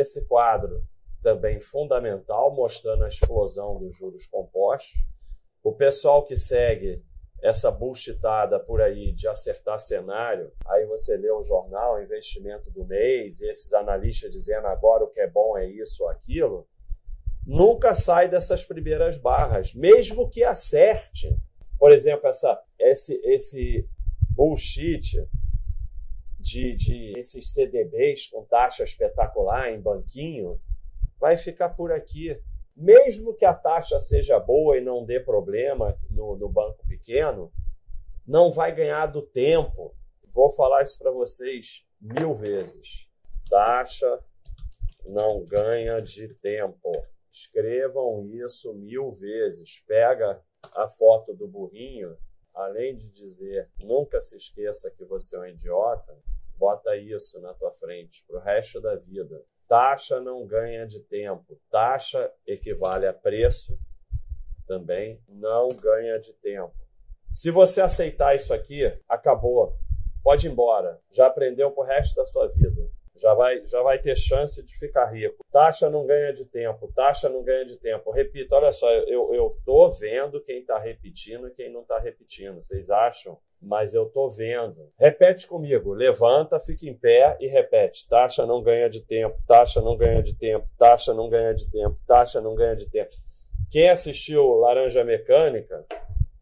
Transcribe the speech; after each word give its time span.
esse 0.00 0.26
quadro 0.26 0.82
também 1.22 1.60
fundamental, 1.60 2.54
mostrando 2.54 3.04
a 3.04 3.08
explosão 3.08 3.78
dos 3.78 3.96
juros 3.96 4.26
compostos. 4.26 5.04
O 5.62 5.72
pessoal 5.72 6.24
que 6.24 6.36
segue 6.36 7.02
essa 7.42 7.70
bullshitada 7.70 8.60
por 8.60 8.80
aí 8.80 9.12
de 9.12 9.26
acertar 9.26 9.78
cenário, 9.78 10.52
aí 10.66 10.84
você 10.86 11.16
lê 11.16 11.30
o 11.30 11.42
jornal, 11.42 12.02
investimento 12.02 12.70
do 12.70 12.84
mês, 12.84 13.40
e 13.40 13.48
esses 13.48 13.72
analistas 13.72 14.30
dizendo 14.30 14.66
agora 14.66 15.04
o 15.04 15.10
que 15.10 15.20
é 15.20 15.28
bom 15.28 15.56
é 15.56 15.66
isso 15.66 16.02
ou 16.02 16.10
aquilo, 16.10 16.66
nunca 17.46 17.94
sai 17.94 18.28
dessas 18.28 18.64
primeiras 18.64 19.18
barras, 19.18 19.74
mesmo 19.74 20.28
que 20.28 20.44
acerte. 20.44 21.34
Por 21.78 21.90
exemplo, 21.92 22.28
essa, 22.28 22.60
esse, 22.78 23.18
esse 23.24 23.88
bullshit 24.30 25.26
de, 26.40 26.74
de 26.74 27.18
esses 27.18 27.52
CDBs 27.52 28.28
com 28.28 28.44
taxa 28.44 28.82
espetacular 28.82 29.70
em 29.70 29.80
banquinho, 29.80 30.60
vai 31.18 31.36
ficar 31.36 31.70
por 31.70 31.92
aqui 31.92 32.40
mesmo 32.80 33.34
que 33.34 33.44
a 33.44 33.54
taxa 33.54 34.00
seja 34.00 34.40
boa 34.40 34.78
e 34.78 34.80
não 34.80 35.04
dê 35.04 35.20
problema 35.20 35.94
no, 36.08 36.34
no 36.36 36.48
banco 36.48 36.82
pequeno, 36.88 37.52
não 38.26 38.50
vai 38.50 38.74
ganhar 38.74 39.06
do 39.06 39.20
tempo. 39.20 39.94
Vou 40.32 40.50
falar 40.52 40.82
isso 40.82 40.98
para 40.98 41.10
vocês 41.10 41.86
mil 42.00 42.34
vezes. 42.34 43.10
Taxa 43.50 44.24
não 45.06 45.44
ganha 45.44 45.96
de 45.96 46.32
tempo. 46.36 46.90
Escrevam 47.30 48.24
isso 48.24 48.74
mil 48.78 49.10
vezes. 49.12 49.84
Pega 49.86 50.42
a 50.74 50.88
foto 50.88 51.34
do 51.34 51.46
burrinho, 51.46 52.16
além 52.54 52.96
de 52.96 53.10
dizer 53.10 53.68
nunca 53.82 54.22
se 54.22 54.38
esqueça 54.38 54.90
que 54.90 55.04
você 55.04 55.36
é 55.36 55.40
um 55.40 55.46
idiota, 55.46 56.16
bota 56.60 56.94
isso 56.94 57.40
na 57.40 57.54
tua 57.54 57.72
frente 57.72 58.22
para 58.26 58.36
o 58.36 58.42
resto 58.42 58.82
da 58.82 58.94
vida. 58.96 59.42
Taxa 59.66 60.20
não 60.20 60.46
ganha 60.46 60.86
de 60.86 61.00
tempo. 61.00 61.58
Taxa 61.70 62.30
equivale 62.46 63.06
a 63.06 63.14
preço, 63.14 63.78
também 64.66 65.24
não 65.26 65.68
ganha 65.82 66.18
de 66.20 66.34
tempo. 66.34 66.74
Se 67.32 67.50
você 67.50 67.80
aceitar 67.80 68.36
isso 68.36 68.52
aqui, 68.52 68.84
acabou. 69.08 69.74
Pode 70.22 70.46
ir 70.46 70.50
embora. 70.50 71.00
Já 71.10 71.28
aprendeu 71.28 71.70
pro 71.70 71.82
resto 71.82 72.16
da 72.16 72.26
sua 72.26 72.46
vida. 72.48 72.79
Já 73.20 73.34
vai, 73.34 73.66
já 73.66 73.82
vai 73.82 73.98
ter 73.98 74.16
chance 74.16 74.64
de 74.64 74.78
ficar 74.78 75.06
rico. 75.06 75.44
Taxa 75.52 75.90
não 75.90 76.06
ganha 76.06 76.32
de 76.32 76.46
tempo. 76.46 76.90
Taxa 76.94 77.28
não 77.28 77.42
ganha 77.42 77.64
de 77.64 77.76
tempo. 77.78 78.10
Repito, 78.10 78.54
olha 78.54 78.72
só, 78.72 78.90
eu, 78.90 79.34
eu 79.34 79.56
tô 79.64 79.90
vendo 79.90 80.42
quem 80.42 80.60
está 80.60 80.78
repetindo 80.78 81.48
e 81.48 81.50
quem 81.50 81.70
não 81.70 81.80
está 81.80 81.98
repetindo. 81.98 82.60
Vocês 82.60 82.90
acham 82.90 83.38
mas 83.60 83.92
eu 83.92 84.06
tô 84.06 84.30
vendo. 84.30 84.90
Repete 84.98 85.46
comigo, 85.46 85.92
levanta, 85.92 86.58
fica 86.58 86.88
em 86.88 86.94
pé 86.94 87.36
e 87.38 87.46
repete. 87.46 88.08
Taxa 88.08 88.46
não 88.46 88.62
ganha 88.62 88.88
de 88.88 89.02
tempo, 89.02 89.36
taxa 89.46 89.82
não 89.82 89.96
ganha 89.96 90.22
de 90.22 90.34
tempo, 90.38 90.66
taxa 90.78 91.12
não 91.12 91.28
ganha 91.28 91.52
de 91.52 91.70
tempo, 91.70 91.96
taxa 92.06 92.40
não 92.40 92.54
ganha 92.54 92.74
de 92.74 92.88
tempo. 92.88 93.10
Quem 93.70 93.90
assistiu 93.90 94.54
Laranja 94.54 95.04
Mecânica 95.04 95.84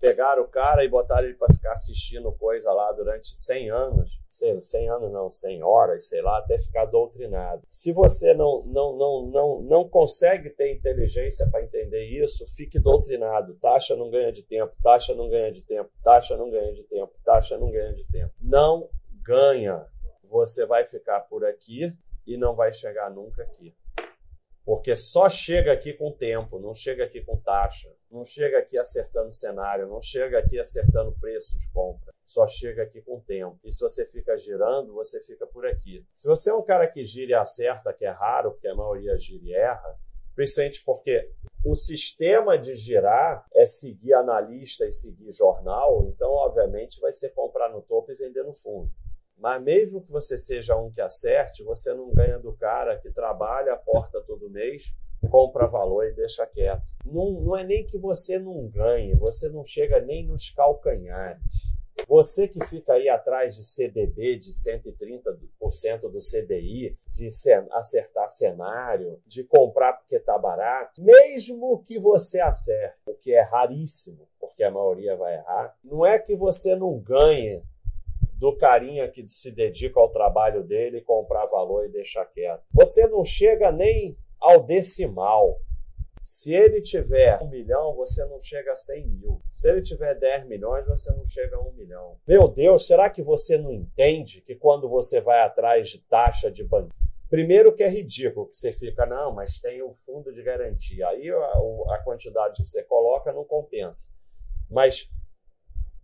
pegaram 0.00 0.42
o 0.42 0.48
cara 0.48 0.84
e 0.84 0.88
botaram 0.88 1.26
ele 1.26 1.36
para 1.36 1.52
ficar 1.52 1.72
assistindo 1.72 2.32
coisa 2.32 2.72
lá 2.72 2.92
durante 2.92 3.36
100 3.36 3.70
anos, 3.70 4.20
sei, 4.28 4.60
100 4.60 4.90
anos 4.90 5.12
não, 5.12 5.30
100 5.30 5.62
horas, 5.62 6.08
sei 6.08 6.22
lá, 6.22 6.38
até 6.38 6.58
ficar 6.58 6.84
doutrinado. 6.86 7.62
Se 7.70 7.92
você 7.92 8.34
não, 8.34 8.64
não, 8.66 8.96
não, 8.96 9.26
não, 9.26 9.62
não 9.62 9.88
consegue 9.88 10.50
ter 10.50 10.72
inteligência 10.72 11.48
para 11.50 11.62
entender 11.62 12.04
isso, 12.04 12.44
fique 12.54 12.78
doutrinado. 12.78 13.54
Taxa 13.54 13.96
não 13.96 14.10
ganha 14.10 14.30
de 14.32 14.42
tempo, 14.42 14.74
taxa 14.82 15.14
não 15.14 15.28
ganha 15.28 15.52
de 15.52 15.62
tempo, 15.62 15.90
taxa 16.02 16.36
não 16.36 16.50
ganha 16.50 16.72
de 16.72 16.84
tempo, 16.84 17.12
taxa 17.24 17.58
não 17.58 17.70
ganha 17.70 17.94
de 17.94 18.04
tempo. 18.08 18.34
Não 18.40 18.88
ganha. 19.24 19.86
Você 20.24 20.66
vai 20.66 20.84
ficar 20.84 21.20
por 21.20 21.44
aqui 21.44 21.96
e 22.26 22.36
não 22.36 22.54
vai 22.54 22.72
chegar 22.72 23.10
nunca 23.10 23.42
aqui. 23.42 23.74
Porque 24.64 24.96
só 24.96 25.30
chega 25.30 25.72
aqui 25.72 25.92
com 25.92 26.10
tempo, 26.10 26.58
não 26.58 26.74
chega 26.74 27.04
aqui 27.04 27.20
com 27.20 27.36
taxa, 27.36 27.88
não 28.16 28.24
chega 28.24 28.58
aqui 28.58 28.78
acertando 28.78 29.30
cenário, 29.30 29.86
não 29.86 30.00
chega 30.00 30.38
aqui 30.38 30.58
acertando 30.58 31.12
preço 31.20 31.56
de 31.58 31.70
compra, 31.70 32.12
só 32.24 32.46
chega 32.46 32.82
aqui 32.82 33.02
com 33.02 33.20
tempo. 33.20 33.60
E 33.62 33.72
se 33.72 33.78
você 33.78 34.06
fica 34.06 34.36
girando, 34.38 34.94
você 34.94 35.22
fica 35.22 35.46
por 35.46 35.66
aqui. 35.66 36.06
Se 36.14 36.26
você 36.26 36.50
é 36.50 36.54
um 36.54 36.64
cara 36.64 36.86
que 36.86 37.04
gira 37.04 37.32
e 37.32 37.34
acerta, 37.34 37.92
que 37.92 38.06
é 38.06 38.10
raro, 38.10 38.52
porque 38.52 38.68
a 38.68 38.74
maioria 38.74 39.18
gira 39.18 39.44
e 39.44 39.54
erra, 39.54 39.98
principalmente 40.34 40.82
porque 40.84 41.30
o 41.64 41.76
sistema 41.76 42.56
de 42.56 42.74
girar 42.74 43.44
é 43.54 43.66
seguir 43.66 44.14
analista 44.14 44.86
e 44.86 44.92
seguir 44.92 45.30
jornal, 45.32 46.06
então, 46.06 46.30
obviamente, 46.30 47.00
vai 47.00 47.12
ser 47.12 47.30
comprar 47.30 47.68
no 47.68 47.82
topo 47.82 48.10
e 48.12 48.16
vender 48.16 48.44
no 48.44 48.54
fundo. 48.54 48.90
Mas 49.36 49.62
mesmo 49.62 50.00
que 50.00 50.10
você 50.10 50.38
seja 50.38 50.76
um 50.76 50.90
que 50.90 51.00
acerte, 51.00 51.62
você 51.62 51.92
não 51.92 52.10
ganha 52.14 52.38
do 52.38 52.56
cara 52.56 52.96
que 52.96 53.10
trabalha, 53.10 53.74
aporta 53.74 54.22
todo 54.22 54.48
mês, 54.48 54.94
compra 55.28 55.66
valor 55.66 56.06
e 56.06 56.12
deixa 56.12 56.46
quieto. 56.46 56.94
Não, 57.04 57.32
não 57.40 57.56
é 57.56 57.64
nem 57.64 57.84
que 57.84 57.98
você 57.98 58.38
não 58.38 58.68
ganhe, 58.68 59.14
você 59.16 59.48
não 59.48 59.64
chega 59.64 60.00
nem 60.00 60.26
nos 60.26 60.50
calcanhares. 60.50 61.42
Você 62.06 62.46
que 62.46 62.62
fica 62.66 62.92
aí 62.92 63.08
atrás 63.08 63.56
de 63.56 63.64
CDB 63.64 64.36
de 64.36 64.50
130% 64.50 66.00
do 66.02 66.18
CDI, 66.18 66.96
de 67.10 67.28
acertar 67.72 68.28
cenário, 68.28 69.20
de 69.26 69.42
comprar 69.42 69.94
porque 69.94 70.16
está 70.16 70.38
barato, 70.38 71.02
mesmo 71.02 71.82
que 71.82 71.98
você 71.98 72.40
acerte, 72.40 72.96
o 73.08 73.14
que 73.14 73.32
é 73.32 73.40
raríssimo, 73.40 74.28
porque 74.38 74.62
a 74.62 74.70
maioria 74.70 75.16
vai 75.16 75.34
errar, 75.34 75.74
não 75.82 76.04
é 76.04 76.18
que 76.18 76.36
você 76.36 76.76
não 76.76 76.98
ganhe 76.98 77.62
do 78.38 78.54
carinha 78.54 79.08
que 79.08 79.26
se 79.28 79.50
dedica 79.50 79.98
ao 79.98 80.10
trabalho 80.10 80.62
dele, 80.62 81.00
comprar 81.00 81.46
valor 81.46 81.86
e 81.86 81.88
deixar 81.88 82.26
quieto. 82.26 82.62
Você 82.74 83.08
não 83.08 83.24
chega 83.24 83.72
nem 83.72 84.16
ao 84.40 84.64
decimal. 84.64 85.60
Se 86.22 86.52
ele 86.52 86.82
tiver 86.82 87.40
um 87.40 87.48
milhão, 87.48 87.94
você 87.94 88.24
não 88.26 88.40
chega 88.40 88.72
a 88.72 88.76
100 88.76 89.06
mil. 89.06 89.40
Se 89.48 89.70
ele 89.70 89.80
tiver 89.80 90.14
10 90.14 90.48
milhões, 90.48 90.86
você 90.88 91.12
não 91.12 91.24
chega 91.24 91.56
a 91.56 91.60
um 91.60 91.72
milhão. 91.72 92.18
Meu 92.26 92.48
Deus, 92.48 92.86
será 92.86 93.08
que 93.08 93.22
você 93.22 93.56
não 93.56 93.72
entende 93.72 94.40
que 94.40 94.56
quando 94.56 94.88
você 94.88 95.20
vai 95.20 95.42
atrás 95.42 95.88
de 95.88 96.00
taxa 96.08 96.50
de 96.50 96.64
banco, 96.64 96.92
primeiro 97.30 97.72
que 97.72 97.84
é 97.84 97.88
ridículo, 97.88 98.48
que 98.48 98.56
você 98.56 98.72
fica, 98.72 99.06
não, 99.06 99.32
mas 99.32 99.60
tem 99.60 99.80
o 99.82 99.92
fundo 99.92 100.32
de 100.32 100.42
garantia. 100.42 101.06
Aí 101.10 101.30
a, 101.30 101.94
a 101.94 102.02
quantidade 102.02 102.60
que 102.60 102.68
você 102.68 102.82
coloca 102.82 103.32
não 103.32 103.44
compensa. 103.44 104.08
Mas 104.68 105.08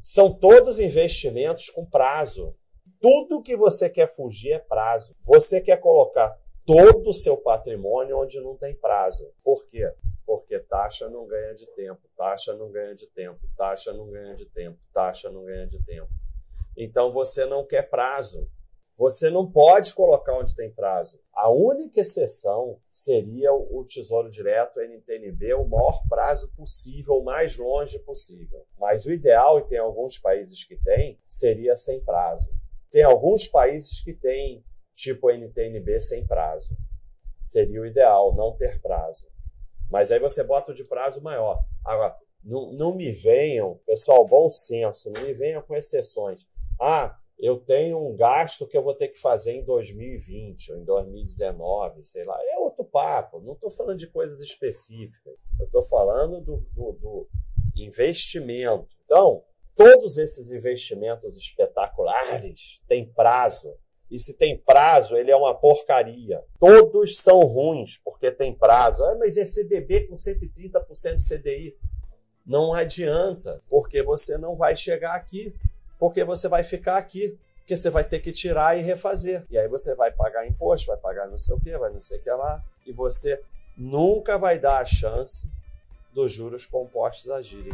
são 0.00 0.32
todos 0.32 0.80
investimentos 0.80 1.70
com 1.70 1.84
prazo. 1.84 2.56
Tudo 3.00 3.40
que 3.40 3.56
você 3.56 3.88
quer 3.88 4.08
fugir 4.08 4.52
é 4.52 4.58
prazo. 4.58 5.14
Você 5.24 5.60
quer 5.60 5.76
colocar 5.76 6.36
todo 6.68 7.08
o 7.08 7.14
seu 7.14 7.38
patrimônio 7.38 8.18
onde 8.18 8.38
não 8.42 8.54
tem 8.54 8.74
prazo. 8.74 9.32
Por 9.42 9.66
quê? 9.66 9.90
Porque 10.26 10.58
taxa 10.58 11.08
não 11.08 11.26
ganha 11.26 11.54
de 11.54 11.66
tempo, 11.68 12.02
taxa 12.14 12.52
não 12.52 12.70
ganha 12.70 12.94
de 12.94 13.06
tempo, 13.06 13.40
taxa 13.56 13.90
não 13.90 14.10
ganha 14.10 14.34
de 14.34 14.44
tempo, 14.44 14.78
taxa 14.92 15.30
não 15.30 15.46
ganha 15.46 15.66
de 15.66 15.82
tempo. 15.82 16.08
Então 16.76 17.10
você 17.10 17.46
não 17.46 17.64
quer 17.64 17.88
prazo. 17.88 18.46
Você 18.98 19.30
não 19.30 19.50
pode 19.50 19.94
colocar 19.94 20.36
onde 20.36 20.54
tem 20.54 20.70
prazo. 20.70 21.18
A 21.32 21.48
única 21.48 22.02
exceção 22.02 22.78
seria 22.92 23.50
o 23.54 23.82
Tesouro 23.88 24.28
Direto, 24.28 24.78
NTNB, 24.78 25.54
o 25.54 25.66
maior 25.66 26.02
prazo 26.06 26.52
possível, 26.54 27.14
o 27.14 27.24
mais 27.24 27.56
longe 27.56 27.98
possível. 28.00 28.66
Mas 28.76 29.06
o 29.06 29.12
ideal, 29.12 29.60
e 29.60 29.68
tem 29.68 29.78
alguns 29.78 30.18
países 30.18 30.64
que 30.64 30.76
tem, 30.76 31.18
seria 31.26 31.76
sem 31.76 32.00
prazo. 32.04 32.50
Tem 32.90 33.04
alguns 33.04 33.46
países 33.46 34.02
que 34.02 34.12
têm 34.12 34.62
tipo 34.98 35.30
NTNB 35.30 36.00
sem 36.00 36.26
prazo. 36.26 36.76
Seria 37.42 37.80
o 37.80 37.86
ideal, 37.86 38.34
não 38.34 38.56
ter 38.56 38.80
prazo. 38.82 39.28
Mas 39.90 40.12
aí 40.12 40.18
você 40.18 40.42
bota 40.42 40.72
o 40.72 40.74
de 40.74 40.84
prazo 40.84 41.22
maior. 41.22 41.64
Agora, 41.84 42.14
não, 42.44 42.72
não 42.72 42.94
me 42.94 43.10
venham, 43.12 43.80
pessoal, 43.86 44.26
bom 44.26 44.50
senso, 44.50 45.10
não 45.10 45.22
me 45.22 45.32
venham 45.32 45.62
com 45.62 45.74
exceções. 45.74 46.46
Ah, 46.80 47.16
eu 47.38 47.58
tenho 47.58 48.04
um 48.04 48.16
gasto 48.16 48.66
que 48.66 48.76
eu 48.76 48.82
vou 48.82 48.94
ter 48.94 49.08
que 49.08 49.18
fazer 49.18 49.52
em 49.52 49.64
2020 49.64 50.72
ou 50.72 50.78
em 50.78 50.84
2019, 50.84 52.02
sei 52.02 52.24
lá. 52.24 52.36
É 52.42 52.58
outro 52.58 52.84
papo. 52.84 53.40
Não 53.40 53.52
estou 53.54 53.70
falando 53.70 53.98
de 53.98 54.08
coisas 54.08 54.40
específicas. 54.40 55.34
Eu 55.60 55.66
estou 55.66 55.82
falando 55.84 56.40
do, 56.40 56.56
do, 56.72 56.92
do 56.92 57.28
investimento. 57.76 58.88
Então, 59.04 59.44
todos 59.76 60.18
esses 60.18 60.50
investimentos 60.50 61.36
espetaculares 61.36 62.82
têm 62.88 63.08
prazo. 63.12 63.78
E 64.10 64.18
se 64.18 64.34
tem 64.34 64.56
prazo, 64.56 65.16
ele 65.16 65.30
é 65.30 65.36
uma 65.36 65.54
porcaria. 65.54 66.42
Todos 66.58 67.20
são 67.20 67.40
ruins 67.40 67.98
porque 68.02 68.30
tem 68.30 68.54
prazo. 68.54 69.04
Ah, 69.04 69.16
mas 69.18 69.36
é 69.36 69.44
CDB 69.44 70.06
com 70.08 70.14
130% 70.14 71.14
de 71.16 71.28
CDI. 71.28 71.76
Não 72.46 72.72
adianta, 72.72 73.62
porque 73.68 74.02
você 74.02 74.38
não 74.38 74.56
vai 74.56 74.74
chegar 74.74 75.14
aqui 75.14 75.54
porque 75.98 76.24
você 76.24 76.48
vai 76.48 76.62
ficar 76.62 76.96
aqui, 76.96 77.36
porque 77.58 77.76
você 77.76 77.90
vai 77.90 78.04
ter 78.04 78.20
que 78.20 78.32
tirar 78.32 78.78
e 78.78 78.82
refazer. 78.82 79.44
E 79.50 79.58
aí 79.58 79.68
você 79.68 79.94
vai 79.94 80.12
pagar 80.12 80.46
imposto, 80.46 80.86
vai 80.86 80.96
pagar 80.96 81.28
não 81.28 81.38
sei 81.38 81.54
o 81.54 81.60
que, 81.60 81.76
vai 81.76 81.92
não 81.92 82.00
sei 82.00 82.18
o 82.18 82.22
que 82.22 82.30
lá, 82.30 82.64
e 82.86 82.92
você 82.92 83.40
nunca 83.76 84.38
vai 84.38 84.58
dar 84.58 84.78
a 84.78 84.86
chance 84.86 85.50
dos 86.14 86.32
juros 86.32 86.64
compostos 86.64 87.30
agirem. 87.30 87.72